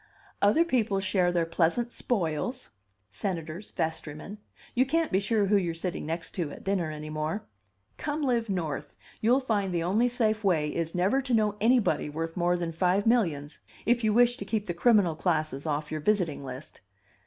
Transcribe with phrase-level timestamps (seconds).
[0.41, 2.71] "Other people share their pleasant spoils
[3.11, 4.39] senators, vestrymen
[4.73, 7.43] you can't be sure who you're sitting next to at dinner any more.
[7.97, 8.95] Come live North.
[9.21, 13.05] You'll find the only safe way is never to know anybody worth more than five
[13.05, 16.81] millions if you wish to keep the criminal classes off your visiting list."